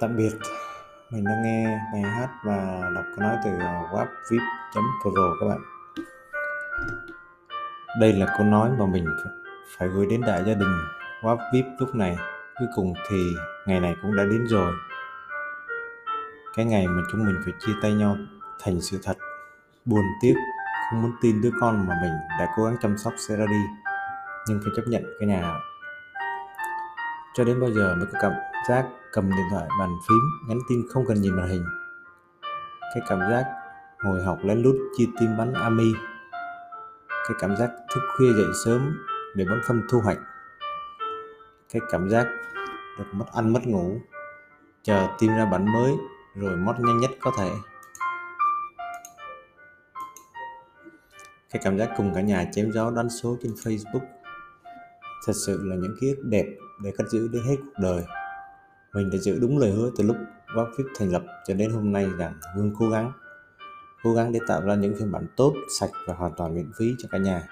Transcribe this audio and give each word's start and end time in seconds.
Tạm 0.00 0.16
biệt, 0.16 0.32
mình 1.10 1.24
đang 1.24 1.42
nghe 1.42 1.80
bài 1.92 2.02
hát 2.02 2.28
và 2.44 2.90
đọc 2.94 3.04
câu 3.16 3.26
nói 3.26 3.36
từ 3.44 3.50
webvip.pro 3.92 5.22
các 5.40 5.46
bạn. 5.48 5.58
Đây 8.00 8.12
là 8.12 8.34
câu 8.38 8.46
nói 8.46 8.70
mà 8.78 8.86
mình 8.86 9.04
phải 9.78 9.88
gửi 9.88 10.06
đến 10.06 10.20
đại 10.20 10.44
gia 10.46 10.54
đình 10.54 10.74
WebVip 11.22 11.76
lúc 11.78 11.94
này. 11.94 12.16
Cuối 12.58 12.68
cùng 12.76 12.94
thì 13.10 13.32
ngày 13.66 13.80
này 13.80 13.94
cũng 14.02 14.16
đã 14.16 14.24
đến 14.24 14.46
rồi. 14.46 14.72
Cái 16.56 16.64
ngày 16.64 16.86
mà 16.86 17.02
chúng 17.12 17.24
mình 17.26 17.36
phải 17.44 17.54
chia 17.58 17.72
tay 17.82 17.92
nhau 17.92 18.16
thành 18.60 18.80
sự 18.80 19.00
thật. 19.04 19.16
Buồn 19.84 20.04
tiếc, 20.22 20.34
không 20.90 21.02
muốn 21.02 21.12
tin 21.22 21.40
đứa 21.40 21.50
con 21.60 21.86
mà 21.88 21.94
mình 22.02 22.12
đã 22.38 22.48
cố 22.56 22.64
gắng 22.64 22.76
chăm 22.82 22.98
sóc 22.98 23.12
sẽ 23.28 23.36
ra 23.36 23.46
đi. 23.46 23.62
Nhưng 24.48 24.60
phải 24.64 24.72
chấp 24.76 24.82
nhận 24.86 25.02
cái 25.18 25.28
nhà. 25.28 25.54
Cho 27.34 27.44
đến 27.44 27.60
bao 27.60 27.70
giờ 27.70 27.94
mới 27.94 28.06
có 28.12 28.18
cảm 28.22 28.32
giác 28.68 28.86
cầm 29.12 29.30
điện 29.30 29.46
thoại 29.50 29.68
bàn 29.78 29.90
phím, 30.08 30.48
nhắn 30.48 30.58
tin 30.68 30.82
không 30.88 31.04
cần 31.06 31.20
nhìn 31.20 31.36
màn 31.36 31.48
hình? 31.48 31.64
Cái 32.94 33.02
cảm 33.08 33.20
giác 33.20 33.44
ngồi 34.04 34.24
học 34.24 34.38
lén 34.42 34.62
lút 34.62 34.76
chia 34.96 35.06
tim 35.20 35.36
bắn 35.36 35.52
ami 35.52 35.92
cái 37.30 37.36
cảm 37.40 37.56
giác 37.56 37.70
thức 37.94 38.00
khuya 38.16 38.32
dậy 38.32 38.46
sớm 38.64 38.98
để 39.34 39.44
bón 39.50 39.60
phân 39.66 39.82
thu 39.88 40.00
hoạch. 40.00 40.18
Cái 41.72 41.82
cảm 41.90 42.10
giác 42.10 42.26
được 42.98 43.04
mất 43.12 43.24
ăn 43.32 43.52
mất 43.52 43.66
ngủ, 43.66 44.00
chờ 44.82 45.08
tìm 45.18 45.30
ra 45.30 45.46
bản 45.46 45.72
mới 45.72 45.92
rồi 46.36 46.56
mót 46.56 46.76
nhanh 46.78 47.00
nhất 47.00 47.10
có 47.20 47.32
thể. 47.38 47.50
Cái 51.50 51.62
cảm 51.64 51.78
giác 51.78 51.90
cùng 51.96 52.14
cả 52.14 52.20
nhà 52.20 52.44
chém 52.52 52.72
gió 52.72 52.90
đánh 52.90 53.08
số 53.10 53.36
trên 53.42 53.52
Facebook. 53.52 54.06
Thật 55.26 55.32
sự 55.46 55.60
là 55.64 55.76
những 55.76 55.96
ký 56.00 56.08
ức 56.08 56.22
đẹp 56.24 56.46
để 56.84 56.92
cất 56.98 57.08
giữ 57.10 57.28
đến 57.28 57.42
hết 57.42 57.56
cuộc 57.56 57.82
đời. 57.82 58.04
Mình 58.94 59.10
đã 59.10 59.18
giữ 59.18 59.38
đúng 59.40 59.58
lời 59.58 59.72
hứa 59.72 59.90
từ 59.96 60.04
lúc 60.04 60.16
Vapfip 60.54 60.84
thành 60.98 61.12
lập 61.12 61.22
cho 61.46 61.54
đến 61.54 61.70
hôm 61.70 61.92
nay 61.92 62.06
rằng 62.18 62.34
luôn 62.56 62.74
cố 62.78 62.90
gắng 62.90 63.12
cố 64.02 64.14
gắng 64.14 64.32
để 64.32 64.40
tạo 64.46 64.60
ra 64.60 64.74
những 64.74 64.94
phiên 64.98 65.12
bản 65.12 65.26
tốt, 65.36 65.54
sạch 65.78 65.90
và 66.06 66.14
hoàn 66.14 66.32
toàn 66.36 66.54
miễn 66.54 66.70
phí 66.78 66.94
cho 66.98 67.08
cả 67.12 67.18
nhà. 67.18 67.48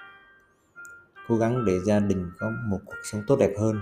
Cố 1.28 1.36
gắng 1.36 1.64
để 1.64 1.80
gia 1.80 2.00
đình 2.00 2.30
có 2.38 2.52
một 2.66 2.78
cuộc 2.86 2.94
sống 3.02 3.22
tốt 3.26 3.36
đẹp 3.36 3.54
hơn. 3.58 3.80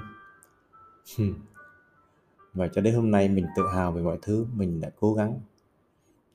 Và 2.54 2.68
cho 2.68 2.80
đến 2.80 2.94
hôm 2.94 3.10
nay 3.10 3.28
mình 3.28 3.46
tự 3.56 3.62
hào 3.74 3.92
về 3.92 4.02
mọi 4.02 4.18
thứ 4.22 4.46
mình 4.54 4.80
đã 4.80 4.90
cố 5.00 5.14
gắng. 5.14 5.40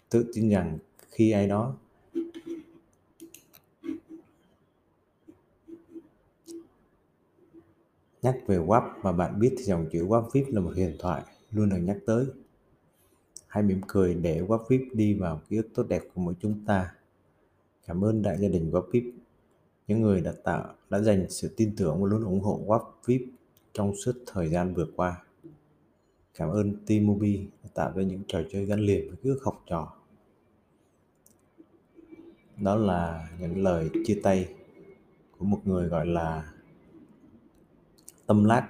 Tự 0.10 0.32
tin 0.34 0.50
rằng 0.50 0.78
khi 1.10 1.32
ai 1.32 1.48
đó 1.48 1.76
Nhắc 8.22 8.38
về 8.48 8.58
WAP 8.58 8.90
mà 9.04 9.12
bạn 9.12 9.40
biết 9.40 9.54
thì 9.58 9.64
dòng 9.64 9.86
chữ 9.92 10.06
WAP 10.08 10.30
VIP 10.34 10.48
là 10.48 10.62
một 10.62 10.72
huyền 10.76 10.96
thoại 11.00 11.24
luôn 11.52 11.70
được 11.70 11.78
nhắc 11.78 11.98
tới. 12.06 12.26
Hãy 13.48 13.64
mỉm 13.64 13.82
cười 13.88 14.14
để 14.14 14.42
WAP 14.42 14.60
VIP 14.70 14.82
đi 14.94 15.14
vào 15.14 15.42
ký 15.50 15.58
ức 15.58 15.68
tốt 15.76 15.84
đẹp 15.90 16.02
của 16.14 16.22
mỗi 16.22 16.34
chúng 16.40 16.66
ta. 16.66 16.94
Cảm 17.88 18.04
ơn 18.04 18.22
đại 18.22 18.38
gia 18.38 18.48
đình 18.48 18.72
WAP 18.72 18.84
VIP, 18.92 19.04
những 19.88 20.02
người 20.02 20.22
đã 20.22 20.34
tạo, 20.44 20.74
đã 20.90 21.00
dành 21.00 21.30
sự 21.30 21.54
tin 21.58 21.76
tưởng 21.78 22.02
và 22.02 22.10
luôn 22.10 22.24
ủng 22.24 22.42
hộ 22.42 22.62
WAP 22.66 22.84
VIP 23.06 23.22
trong 23.74 23.96
suốt 23.96 24.16
thời 24.28 24.50
gian 24.50 24.74
vừa 24.74 24.88
qua. 24.96 25.24
Cảm 26.34 26.50
ơn 26.50 26.74
T-Mobi 26.88 27.46
đã 27.64 27.70
tạo 27.74 27.92
ra 27.96 28.04
những 28.04 28.22
trò 28.28 28.40
chơi 28.52 28.66
gắn 28.66 28.80
liền 28.80 29.08
với 29.08 29.18
ký 29.24 29.30
ức 29.30 29.40
học 29.44 29.64
trò. 29.68 29.94
Đó 32.58 32.76
là 32.76 33.30
những 33.40 33.64
lời 33.64 33.90
chia 34.06 34.20
tay 34.24 34.54
của 35.38 35.46
một 35.46 35.60
người 35.66 35.88
gọi 35.88 36.06
là 36.06 36.54
tâm 38.32 38.44
lát. 38.44 38.70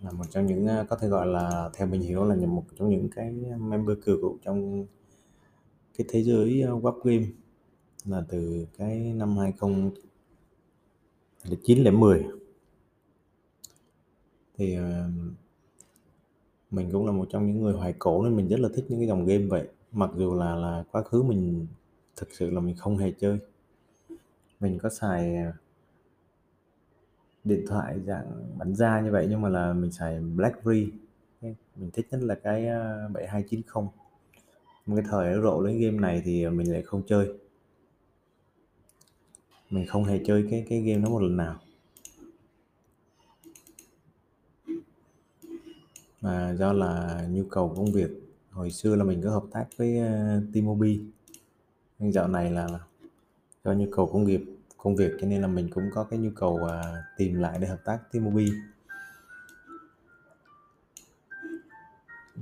Là 0.00 0.12
một 0.12 0.24
trong 0.30 0.46
những 0.46 0.66
à, 0.66 0.84
có 0.88 0.96
thể 0.96 1.08
gọi 1.08 1.26
là, 1.26 1.70
theo 1.74 1.86
mình 1.86 2.00
hiểu 2.00 2.24
là 2.24 2.36
một 2.46 2.64
trong 2.78 2.88
những 2.88 3.08
cái 3.14 3.32
member 3.58 3.98
cựu 4.04 4.38
trong 4.42 4.86
cái 5.98 6.06
thế 6.10 6.22
giới 6.22 6.62
à, 6.62 6.70
web 6.70 7.00
game 7.04 7.26
là 8.04 8.24
từ 8.28 8.66
cái 8.78 8.98
năm 8.98 9.38
2009 9.38 11.84
đến 11.84 12.00
10 12.00 12.24
thì 14.56 14.76
à, 14.76 15.08
mình 16.70 16.90
cũng 16.92 17.06
là 17.06 17.12
một 17.12 17.28
trong 17.30 17.46
những 17.46 17.62
người 17.62 17.74
hoài 17.74 17.94
cổ 17.98 18.24
nên 18.24 18.36
mình 18.36 18.48
rất 18.48 18.60
là 18.60 18.68
thích 18.74 18.84
những 18.88 19.00
cái 19.00 19.08
dòng 19.08 19.26
game 19.26 19.46
vậy. 19.46 19.68
Mặc 19.92 20.10
dù 20.16 20.34
là 20.34 20.56
là 20.56 20.84
quá 20.92 21.02
khứ 21.02 21.22
mình 21.22 21.66
thực 22.16 22.28
sự 22.32 22.50
là 22.50 22.60
mình 22.60 22.76
không 22.76 22.98
hề 22.98 23.12
chơi 23.20 23.38
mình 24.62 24.78
có 24.78 24.88
xài 24.88 25.36
à, 25.36 25.52
điện 27.44 27.64
thoại 27.68 28.00
dạng 28.06 28.58
bắn 28.58 28.74
ra 28.74 29.00
như 29.00 29.12
vậy 29.12 29.26
nhưng 29.30 29.40
mà 29.40 29.48
là 29.48 29.72
mình 29.72 29.92
xài 29.92 30.20
BlackBerry. 30.20 30.92
Mình 31.76 31.90
thích 31.92 32.06
nhất 32.10 32.20
là 32.22 32.34
cái 32.34 32.66
à, 32.68 33.08
7290 33.12 33.88
một 34.86 34.96
cái 34.96 35.04
thời 35.10 35.34
rộ 35.42 35.60
lấy 35.60 35.78
game 35.78 35.98
này 35.98 36.22
thì 36.24 36.48
mình 36.48 36.72
lại 36.72 36.82
không 36.82 37.02
chơi. 37.06 37.28
Mình 39.70 39.86
không 39.86 40.04
hề 40.04 40.20
chơi 40.26 40.46
cái 40.50 40.66
cái 40.68 40.80
game 40.80 41.02
đó 41.02 41.08
một 41.10 41.22
lần 41.22 41.36
nào. 41.36 41.60
Mà 46.20 46.54
do 46.54 46.72
là 46.72 47.22
nhu 47.30 47.44
cầu 47.50 47.74
công 47.76 47.92
việc 47.92 48.10
hồi 48.50 48.70
xưa 48.70 48.96
là 48.96 49.04
mình 49.04 49.22
có 49.24 49.30
hợp 49.30 49.44
tác 49.52 49.66
với 49.76 49.98
à, 49.98 50.38
uh, 50.38 50.52
Timobi 50.52 51.00
nhưng 51.98 52.12
dạo 52.12 52.28
này 52.28 52.50
là 52.50 52.68
do 53.64 53.72
nhu 53.72 53.86
cầu 53.92 54.10
công 54.12 54.24
nghiệp 54.24 54.44
công 54.76 54.96
việc 54.96 55.12
cho 55.20 55.26
nên 55.26 55.42
là 55.42 55.48
mình 55.48 55.70
cũng 55.74 55.90
có 55.94 56.04
cái 56.04 56.18
nhu 56.18 56.30
cầu 56.36 56.68
à, 56.70 57.04
tìm 57.16 57.34
lại 57.40 57.58
để 57.60 57.68
hợp 57.68 57.80
tác 57.84 57.98
với 58.12 58.20
Mobi 58.20 58.52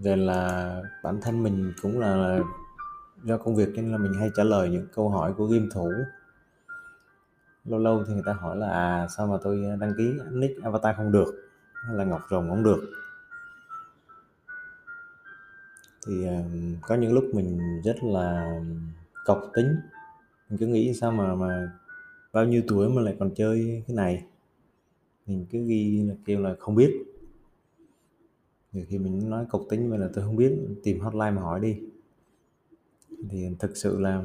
rồi 0.03 0.17
là 0.17 0.83
bản 1.03 1.21
thân 1.23 1.43
mình 1.43 1.73
cũng 1.83 2.01
là, 2.01 2.17
là 2.17 2.39
do 3.23 3.39
công 3.39 3.57
việc 3.57 3.69
cho 3.77 3.83
nên 3.83 3.93
là 3.93 3.99
mình 3.99 4.13
hay 4.15 4.31
trả 4.37 4.45
lời 4.45 4.69
những 4.71 4.87
câu 4.95 5.09
hỏi 5.11 5.33
của 5.37 5.47
game 5.47 5.67
thủ. 5.73 5.93
Lâu 7.65 7.79
lâu 7.79 8.05
thì 8.05 8.13
người 8.15 8.23
ta 8.27 8.33
hỏi 8.33 8.57
là 8.57 8.71
à 8.71 9.09
sao 9.17 9.27
mà 9.27 9.37
tôi 9.43 9.65
đăng 9.81 9.95
ký 9.99 10.13
nick 10.31 10.63
avatar 10.63 10.97
không 10.97 11.13
được? 11.13 11.51
Hay 11.73 11.97
là 11.97 12.05
ngọc 12.05 12.21
rồng 12.31 12.49
không 12.51 12.63
được? 12.63 12.91
Thì 16.07 16.27
à, 16.27 16.41
có 16.83 16.95
những 16.95 17.13
lúc 17.13 17.25
mình 17.35 17.81
rất 17.85 17.97
là 18.03 18.61
cọc 19.25 19.43
tính 19.55 19.77
mình 20.51 20.59
cứ 20.59 20.67
nghĩ 20.67 20.95
sao 20.95 21.13
mà 21.13 21.35
mà 21.35 21.73
bao 22.33 22.45
nhiêu 22.45 22.63
tuổi 22.69 22.89
mà 22.89 23.03
lại 23.03 23.17
còn 23.19 23.35
chơi 23.35 23.85
cái 23.87 23.97
này? 23.97 24.25
Mình 25.27 25.47
cứ 25.51 25.65
ghi 25.67 26.03
là 26.03 26.15
kêu 26.25 26.41
là 26.41 26.55
không 26.59 26.75
biết. 26.75 26.95
Nhiều 28.73 28.85
khi 28.89 28.99
mình 28.99 29.31
nói 29.31 29.47
cục 29.51 29.67
tính 29.71 29.91
mà 29.91 29.97
là 29.97 30.09
tôi 30.15 30.25
không 30.25 30.37
biết, 30.37 30.59
tìm 30.83 31.01
hotline 31.01 31.31
mà 31.31 31.43
hỏi 31.43 31.61
đi. 31.61 31.81
Thì 33.31 33.49
thực 33.59 33.77
sự 33.77 33.99
là 33.99 34.25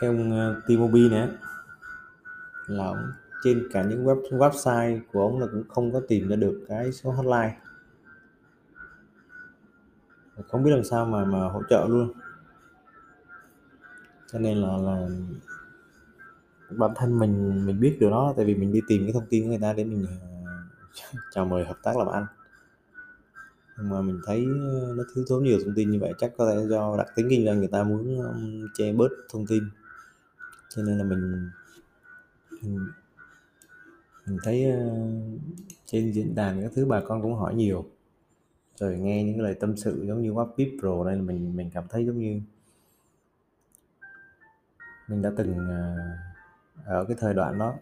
cái 0.00 0.10
ông 0.10 0.32
ờ, 0.32 0.60
T-Mobile 0.66 1.10
này 1.10 1.28
là 2.66 2.86
ông 2.86 3.12
trên 3.44 3.68
cả 3.72 3.84
những 3.84 4.04
web, 4.04 4.22
website 4.22 5.00
của 5.12 5.22
ông 5.22 5.40
là 5.40 5.46
cũng 5.52 5.64
không 5.68 5.92
có 5.92 6.00
tìm 6.08 6.28
ra 6.28 6.36
được 6.36 6.64
cái 6.68 6.92
số 6.92 7.10
hotline. 7.10 7.56
Không 10.48 10.64
biết 10.64 10.70
làm 10.70 10.84
sao 10.84 11.06
mà 11.06 11.24
mà 11.24 11.48
hỗ 11.48 11.62
trợ 11.70 11.86
luôn 11.88 12.12
cho 14.32 14.38
nên 14.38 14.58
là 14.58 14.76
là 14.76 15.08
bản 16.70 16.90
thân 16.96 17.18
mình 17.18 17.66
mình 17.66 17.80
biết 17.80 17.96
điều 18.00 18.10
đó 18.10 18.34
tại 18.36 18.46
vì 18.46 18.54
mình 18.54 18.72
đi 18.72 18.80
tìm 18.88 19.02
cái 19.02 19.12
thông 19.12 19.26
tin 19.30 19.42
của 19.42 19.48
người 19.48 19.58
ta 19.58 19.72
để 19.72 19.84
mình 19.84 20.06
ờ, 20.44 20.50
chào 21.34 21.44
mời 21.44 21.64
hợp 21.64 21.76
tác 21.82 21.96
làm 21.96 22.06
ăn. 22.06 22.26
Nhưng 23.78 23.90
mà 23.90 24.00
mình 24.00 24.20
thấy 24.26 24.46
ờ, 24.60 24.94
nó 24.96 25.04
thiếu 25.14 25.24
thốn 25.28 25.44
nhiều 25.44 25.58
thông 25.64 25.74
tin 25.74 25.90
như 25.90 25.98
vậy 26.00 26.12
chắc 26.18 26.32
có 26.36 26.50
thể 26.50 26.66
do 26.68 26.96
đặc 26.98 27.06
tính 27.16 27.26
kinh 27.30 27.44
doanh 27.44 27.58
người 27.58 27.68
ta 27.68 27.82
muốn 27.82 28.20
che 28.74 28.92
bớt 28.92 29.08
thông 29.28 29.46
tin. 29.46 29.62
Cho 30.68 30.82
nên 30.82 30.98
là 30.98 31.04
mình 31.04 31.50
mình, 32.62 32.88
mình 34.26 34.38
thấy 34.42 34.66
uh, 34.72 35.40
trên 35.86 36.12
diễn 36.12 36.34
đàn 36.34 36.62
các 36.62 36.72
thứ 36.74 36.86
bà 36.86 37.00
con 37.00 37.22
cũng 37.22 37.34
hỏi 37.34 37.54
nhiều. 37.54 37.86
Rồi 38.76 38.98
nghe 38.98 39.24
những 39.24 39.34
cái 39.34 39.42
lời 39.42 39.54
tâm 39.54 39.76
sự 39.76 40.04
giống 40.08 40.22
như 40.22 40.32
WhatsApp 40.32 40.80
Pro 40.80 41.04
đây 41.04 41.16
là 41.16 41.22
mình 41.22 41.56
mình 41.56 41.70
cảm 41.74 41.84
thấy 41.88 42.06
giống 42.06 42.18
như 42.18 42.40
mình 45.10 45.22
đã 45.22 45.30
từng 45.36 45.70
à, 45.70 45.96
ở 46.84 47.04
cái 47.04 47.16
thời 47.20 47.34
đoạn 47.34 47.58
đó. 47.58 47.74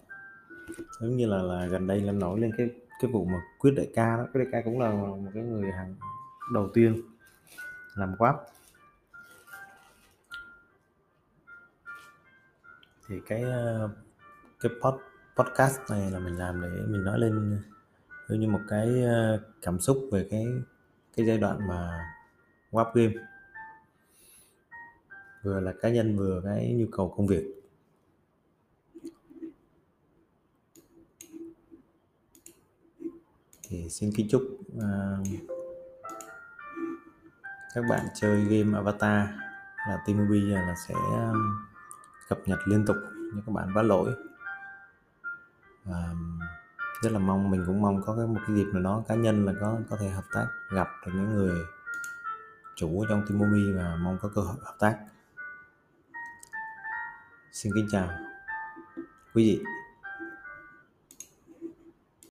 Giống 1.00 1.16
như 1.16 1.26
là 1.26 1.42
là 1.42 1.66
gần 1.66 1.86
đây 1.86 2.00
lên 2.00 2.18
nổi 2.18 2.40
lên 2.40 2.52
cái 2.56 2.70
cái 3.00 3.10
vụ 3.10 3.24
mà 3.24 3.42
quyết 3.58 3.70
đại 3.76 3.88
ca 3.94 4.16
đó. 4.16 4.26
Quyết 4.32 4.40
đại 4.44 4.48
ca 4.52 4.62
cũng 4.64 4.80
là 4.80 4.90
một 4.90 5.30
cái 5.34 5.42
người 5.42 5.72
hàng 5.72 5.94
đầu 6.52 6.70
tiên 6.74 7.02
làm 7.94 8.16
quáp 8.16 8.36
thì 13.08 13.20
cái 13.26 13.42
à, 13.42 13.88
cái 14.60 14.72
pod, 14.82 14.94
podcast 15.36 15.78
này 15.90 16.10
là 16.10 16.18
mình 16.18 16.38
làm 16.38 16.60
để 16.62 16.68
mình 16.68 17.04
nói 17.04 17.18
lên 17.18 17.62
như 18.28 18.48
một 18.48 18.60
cái 18.68 19.04
à, 19.04 19.38
cảm 19.62 19.80
xúc 19.80 19.98
về 20.12 20.28
cái 20.30 20.46
cái 21.16 21.26
giai 21.26 21.38
đoạn 21.38 21.68
mà 21.68 22.06
quáp 22.70 22.94
game 22.94 23.14
vừa 25.42 25.60
là 25.60 25.74
cá 25.80 25.88
nhân 25.88 26.16
vừa 26.16 26.40
cái 26.44 26.74
nhu 26.74 26.86
cầu 26.92 27.14
công 27.16 27.26
việc. 27.26 27.44
Thì 33.68 33.88
xin 33.88 34.12
kính 34.16 34.28
chúc 34.30 34.42
uh, 34.76 35.26
các 37.74 37.84
bạn 37.90 38.06
chơi 38.14 38.44
game 38.44 38.78
Avatar 38.78 39.28
là 39.88 40.02
Timobi 40.06 40.40
là 40.40 40.74
sẽ 40.88 40.94
à, 40.94 41.32
cập 42.28 42.38
nhật 42.46 42.58
liên 42.66 42.84
tục 42.86 42.96
những 43.12 43.42
các 43.46 43.52
bạn 43.52 43.74
vá 43.74 43.82
lỗi. 43.82 44.12
Và 45.84 46.14
rất 47.02 47.12
là 47.12 47.18
mong 47.18 47.50
mình 47.50 47.64
cũng 47.66 47.82
mong 47.82 48.02
có 48.02 48.16
cái 48.16 48.26
một 48.26 48.40
cái 48.46 48.56
dịp 48.56 48.66
nào 48.72 48.82
đó 48.82 49.04
cá 49.08 49.14
nhân 49.14 49.46
là 49.46 49.52
có 49.60 49.80
có 49.90 49.96
thể 49.96 50.08
hợp 50.08 50.24
tác 50.32 50.46
gặp 50.70 50.88
được 51.06 51.12
những 51.14 51.34
người 51.34 51.64
chủ 52.76 53.04
trong 53.08 53.22
Timobi 53.28 53.72
và 53.72 53.96
mong 54.02 54.18
có 54.22 54.30
cơ 54.34 54.42
hội 54.42 54.56
hợp 54.62 54.76
tác 54.78 54.98
xin 57.62 57.72
kính 57.74 57.88
chào 57.90 58.08
quý 59.34 59.44
vị. 59.44 59.64